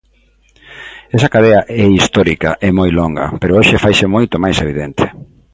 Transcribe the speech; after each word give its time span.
Esa 1.15 1.31
cadea 1.33 1.61
é 1.83 1.85
histórica 1.99 2.51
e 2.67 2.69
moi 2.77 2.89
longa, 2.99 3.25
pero 3.39 3.57
hoxe 3.59 3.81
faise 3.83 4.05
moito 4.15 4.35
máis 4.43 4.57
evidente. 4.65 5.03